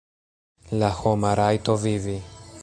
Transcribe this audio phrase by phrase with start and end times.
[0.83, 2.17] La homa rajto vivi.